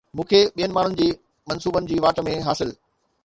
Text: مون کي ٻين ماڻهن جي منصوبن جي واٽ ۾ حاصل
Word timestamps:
مون 0.15 0.25
کي 0.29 0.39
ٻين 0.55 0.71
ماڻهن 0.77 0.95
جي 1.01 1.09
منصوبن 1.51 1.89
جي 1.91 1.97
واٽ 2.07 2.25
۾ 2.31 2.33
حاصل 2.49 2.73